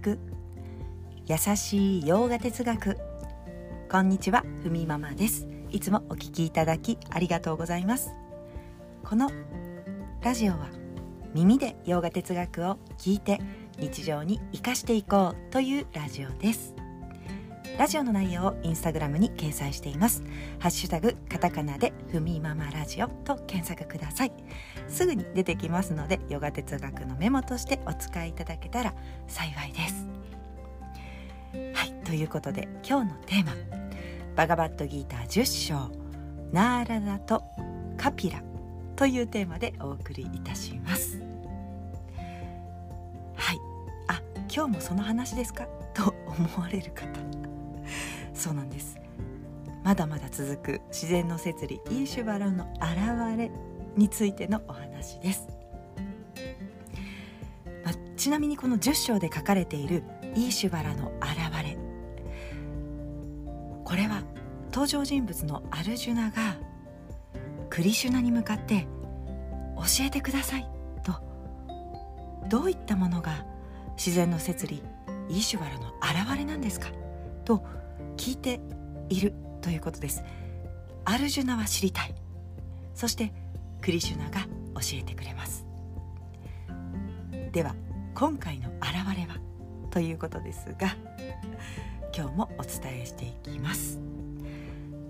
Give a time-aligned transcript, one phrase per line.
[0.00, 0.18] 聞く。
[1.26, 2.96] 優しい洋画哲学。
[3.90, 5.46] こんにちはふみママです。
[5.70, 8.14] いつもお聞きいただきありがとうございます。
[9.04, 9.30] この
[10.22, 10.70] ラジオは
[11.34, 13.40] 耳で洋画哲学を聞いて
[13.78, 16.79] 日常に生かしていこうというラジオです。
[17.80, 20.22] ラジオの内容をインスタグラムに掲載しています。
[20.58, 24.32] ハッシュタグカタカナでふみママラジオと検索ください。
[24.86, 28.92] すぐに出てきますのでヨガ哲学のメモとしてお使いいただけたら
[29.26, 30.06] 幸いです。
[31.72, 33.54] はいということで今日のテーマ。
[34.36, 35.90] バガバットギーター10章。
[36.52, 37.42] ナーラダと
[37.96, 38.42] カピラ。
[38.94, 41.18] というテーマでお送りいたします。
[43.36, 43.58] はい。
[44.08, 44.20] あ
[44.54, 45.66] 今日もその話ですか？
[45.94, 47.08] と思われる方。
[48.40, 48.96] そうなんです。
[49.84, 53.50] まだまだ続く自然の摂理イーシュバラの現れ
[53.96, 55.48] についてのお話です、
[57.84, 61.78] まあ、ちなみにこの10章で書かれているイーシュバラの現れ。
[63.84, 64.22] これは
[64.72, 66.56] 登場人物のアルジュナが
[67.68, 68.86] クリシュナに向かって
[69.76, 70.68] 教えてください
[71.02, 71.14] と
[72.48, 73.44] どういったものが
[73.96, 74.82] 自然の摂理
[75.28, 76.88] イーシュバラの現れなんですか
[77.44, 77.64] と
[78.16, 78.60] 聞いて
[79.08, 80.22] いるということです。
[81.04, 82.14] アルジュナは知りたい。
[82.94, 83.32] そして
[83.80, 84.40] クリシュナが
[84.74, 85.64] 教えてくれます。
[87.52, 87.74] では
[88.14, 89.38] 今回の現れは
[89.90, 90.94] ということですが
[92.14, 93.98] 今日もお伝えしていきます。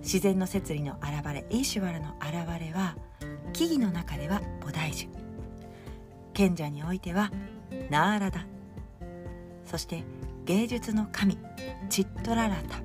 [0.00, 2.96] 自然の摂理の現れイーシュワラの現れは
[3.52, 5.08] 木々の中では菩提樹。
[6.32, 7.30] 賢者においては
[7.90, 8.46] ナーラダ。
[9.66, 10.04] そして
[10.50, 11.38] 芸術の神
[11.88, 12.80] チットララタ。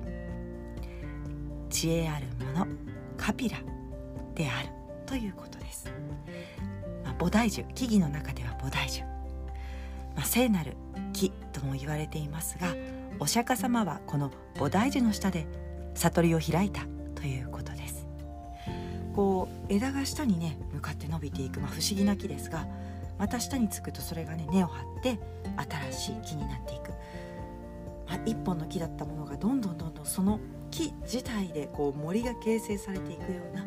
[1.68, 2.64] 知恵ある者
[3.16, 3.58] カピラ
[4.36, 4.68] である
[5.04, 5.90] ということです、
[7.04, 10.76] まあ、菩提樹木々の中では菩提樹、まあ、聖なる
[11.12, 12.68] 木とも言われていますが
[13.18, 15.48] お釈迦様はこの菩提樹の下で
[15.96, 16.82] 悟りを開いた
[17.16, 18.06] ということです。
[19.12, 22.64] こう枝が下にね向かって伸びていく、まあ、不思議な木ですが
[23.18, 25.18] また下につくとそれがね根を張って
[25.90, 26.92] 新しい木になっていく、
[28.16, 30.40] まあ、一本の木だったものがどんどんどんどんその
[30.70, 33.66] 木自体でこう森が形成されていくような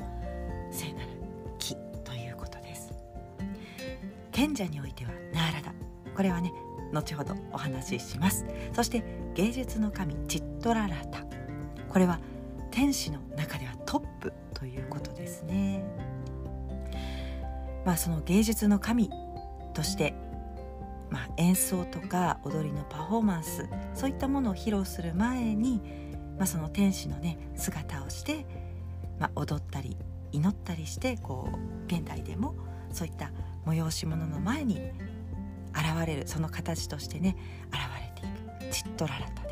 [0.71, 1.09] 聖なる
[1.59, 2.91] 木ということです。
[4.31, 5.73] 賢者においてはナーラダ
[6.15, 6.51] これはね
[6.91, 8.45] 後ほどお話しします。
[8.73, 9.03] そして
[9.35, 11.23] 芸術の神チットララタ。
[11.87, 12.19] これは
[12.71, 15.83] 天使の中ではトップということですね。
[17.85, 19.11] まあその芸術の神
[19.73, 20.15] として
[21.09, 25.81] まあ、演奏とか踊りのパフォーマンスそういったものを披露する前に、
[26.37, 28.45] まあ、その天使のね姿をして、
[29.19, 29.97] まあ、踊ったり
[30.31, 32.55] 祈ったりしてこう現代でも
[32.91, 33.31] そういった
[33.65, 34.75] 催し物の前に
[35.73, 37.35] 現れるその形としてね
[37.69, 37.79] 現
[38.15, 38.73] れていく。
[38.73, 39.49] チットララタで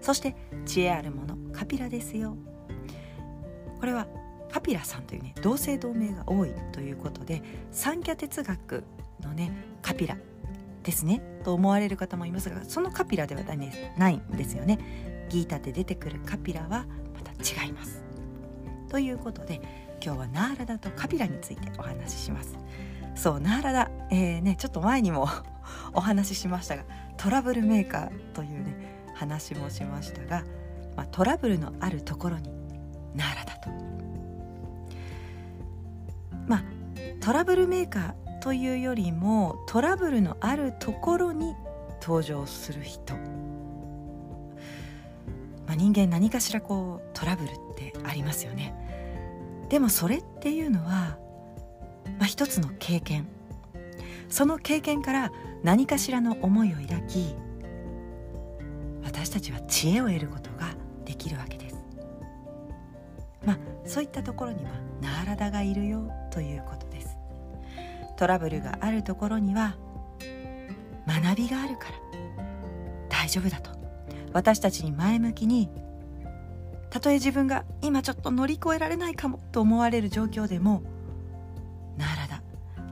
[0.00, 0.06] す。
[0.06, 0.34] そして
[0.64, 2.36] 知恵あるものカピラですよ。
[3.78, 4.06] これは
[4.50, 8.84] カピラさんというね同姓同名が多いということで三キャ哲学
[9.20, 10.16] のねカピラ
[10.82, 15.26] ですねと思われる方もいますがそのカピラではないんですよね。
[15.28, 18.02] ギータで出てくるカピラはまた違います。
[18.88, 19.60] ということで
[20.04, 22.58] 今日はナーラダとカピラについてお話しします。
[23.14, 25.28] そうナーラダ、えーね、ちょっと前にも
[25.94, 26.84] お話ししましたが
[27.16, 30.44] トラブルメーカーというね話もしましたが、
[30.96, 32.50] まあ、トラブルのあるところに
[33.14, 33.70] ナーラダと。
[36.46, 36.64] まあ
[37.20, 41.54] トラブルメーカーというよりもトラブルのあるところに
[42.00, 43.20] 登場する人、ま
[45.74, 48.74] あ、人間何かしらこうトラブルってありますよね。
[49.68, 51.18] でもそれっていうのは、
[52.18, 53.28] まあ、一つの経験。
[54.28, 55.30] その経験から
[55.62, 57.36] 何かしらの思いを抱き
[59.04, 61.76] 私たちは知恵を得ることができるわけです。
[63.46, 66.82] まあそういったところにはナーラダがいるよということ。
[68.22, 69.74] トラブルがあるところには
[71.08, 71.94] 学びがあるから。
[73.08, 73.72] 大丈夫だと。
[74.32, 75.68] 私たちに前向きに
[76.88, 80.84] たとえ自分が今ちょっと乗り越えられないかもと思われる状況でも
[81.96, 82.44] ならだ。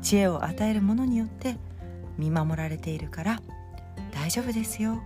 [0.03, 1.59] 知恵を与えるものによって
[2.19, 3.41] 見守られているから
[4.11, 5.00] 大丈夫ですよ。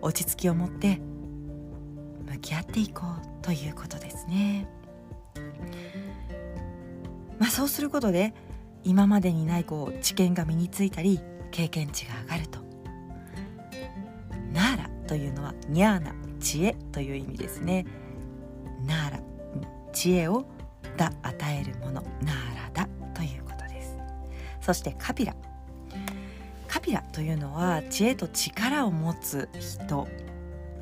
[0.00, 1.00] 落ち着きを持って
[2.30, 4.68] 向き合っていこうということですね。
[7.40, 8.32] まあそうすることで
[8.84, 11.20] 今までにないこう知見が身についたり
[11.50, 12.58] 経験値が上がると。
[14.52, 17.86] ナーラというのはニャーナ知恵という意味ですね。
[18.86, 19.20] ナーラ
[19.92, 20.46] 知恵を
[20.96, 22.02] だ与えるもの。
[22.22, 23.96] ナーラだということです。
[24.60, 25.34] そしてカピラ。
[26.66, 30.06] カピラというのは知恵と力を持つ人、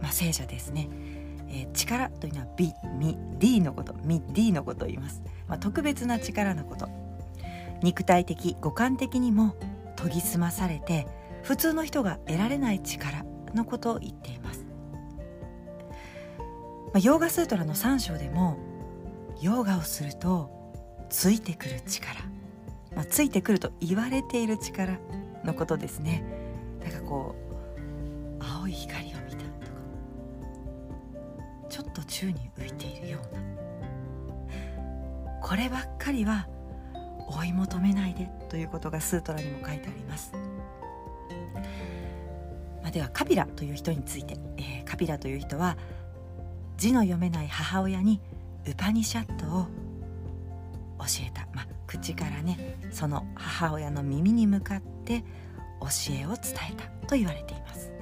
[0.02, 0.88] まあ、聖者ですね、
[1.48, 3.94] えー、力というのは美ミ D のこと。
[4.04, 7.05] ミ D のことを言います、まあ、特別な力のこと。
[7.82, 9.54] 肉体的五感的にも
[9.96, 11.06] 研ぎ澄まされて
[11.42, 13.24] 普通の人が得られない力
[13.54, 14.66] のことを言っています、
[16.38, 18.58] まあ、ヨーガスートラの3章でも
[19.40, 20.50] ヨーガをすると
[21.08, 22.20] ついてくる力、
[22.94, 24.98] まあ、ついてくると言われている力
[25.44, 26.24] のことですね。
[26.82, 27.36] なんかこ
[28.40, 29.36] う青い光を見たとか
[31.68, 33.42] ちょっと宙に浮いているような。
[35.42, 36.48] こればっかりは
[37.26, 40.32] 追い求めないでということがスートラにも書いてあります、
[42.82, 45.76] まあ、ではカピラという人について、えー、カピラという人は
[46.76, 48.20] 字の読めない母親に
[48.68, 49.66] ウパニシャットを
[50.98, 55.24] 教えた、まあ、口からねその母親の耳に向かって
[55.80, 57.92] 教えを伝えたと言われています。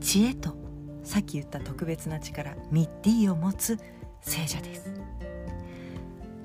[0.00, 0.56] 知恵と
[1.02, 3.78] さっき言った特別な力ミッディを持つ
[4.20, 4.92] 聖者です。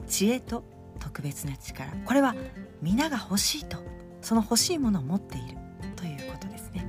[0.08, 0.64] 知恵と
[1.02, 1.92] 特別な力。
[2.06, 2.36] これは
[2.82, 3.78] 皆が欲しいと。
[4.22, 5.58] その欲しいものを持っている。
[5.96, 6.88] ということですね。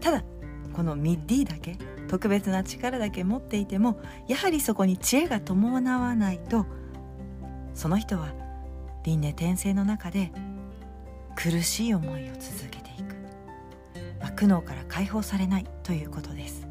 [0.00, 0.24] ただ
[0.72, 1.78] このミッディだけ
[2.08, 6.66] 特別な力だけ持っていてもやはりそこに知恵が伴わないと
[7.74, 8.32] その人は
[9.04, 10.30] 輪廻転生の中で
[11.34, 13.14] 苦しい思いを続けていく、
[14.20, 15.66] まあ、苦悩から解放されない。
[15.82, 16.66] ということです。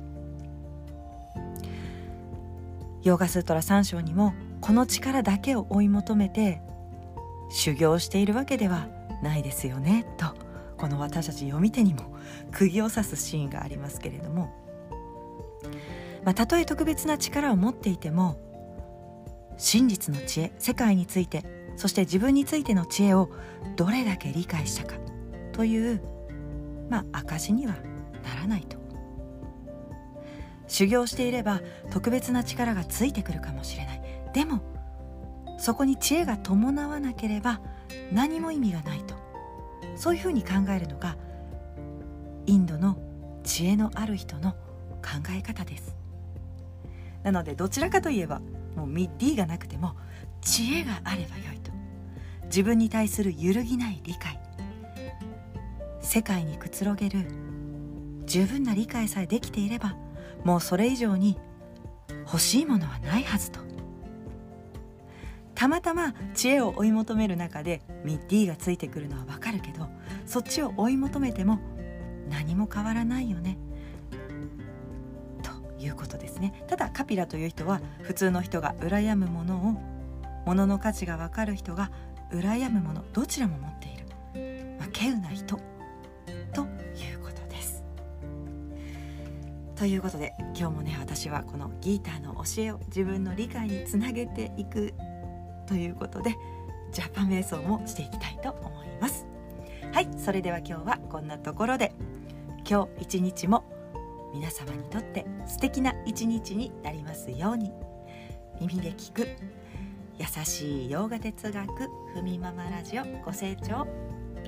[3.03, 4.33] ヨーガスートラ3章にも
[4.65, 6.59] この力だけを追い求めて
[7.51, 8.87] 修行しているわけでは
[9.21, 10.25] ないですよねと
[10.75, 12.15] この私たち読み手にも
[12.51, 14.51] 釘を刺すシーンがありますけれども、
[16.23, 18.39] まあ、たとえ特別な力を持っていても
[19.55, 21.45] 真実の知恵世界について
[21.75, 23.29] そして自分についての知恵を
[23.75, 24.95] どれだけ理解したか
[25.51, 26.01] という
[26.89, 27.75] まあ証には
[28.23, 28.83] ならないと。
[30.67, 34.04] 修行していれば特別な力がついてくるかもしれない。
[34.35, 34.59] でも
[35.57, 37.61] そこに知恵が伴わなければ
[38.11, 39.15] 何も意味がないと。
[39.95, 41.15] そういうふうに考えるのが
[42.45, 42.97] インドの
[43.45, 45.95] 知恵のある人の考え方です。
[47.23, 48.41] なのでどちらかといえば
[48.75, 49.95] もうミッディがなくても
[50.41, 51.71] 知恵があればよいと。
[52.47, 54.37] 自分に対する揺るぎない理解。
[56.01, 57.25] 世界にくつろげる
[58.25, 59.95] 十分な理解さえできていれば
[60.43, 61.39] もうそれ以上に
[62.25, 63.74] 欲しいものはないはずと。
[65.55, 69.87] たまたま知恵を追い求める中でミッディがついてくるのはわかるけど
[70.25, 71.59] そっちを追い求めても
[72.29, 73.57] 何も変わらないよね。
[75.41, 76.65] ということですね。
[76.67, 79.95] ただカピラという人は普通の人が羨むものを
[80.45, 81.91] 物のの価値が分かる人が
[82.31, 84.05] 羨むものどちらも持っている、
[84.77, 85.55] まあ、稀有な人。
[86.53, 87.83] ということです。
[89.75, 94.93] ということで今日もね私はこのギーターの教えを自分の理解につなげていく
[95.67, 96.35] ということで
[96.91, 99.25] ジャパ瞑想もしていきたいと思います。
[99.91, 101.93] はいそれでは今日はこんなところで
[102.69, 103.63] 今日一日も
[104.33, 107.71] 皆様にとって素敵な一日になりますように。
[108.59, 109.27] 耳で聞く
[110.17, 111.67] 優しい洋画哲学
[112.13, 113.85] ふみママラジオご清聴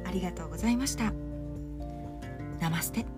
[0.05, 1.11] ありがとうございました。
[2.59, 3.16] ナマステ。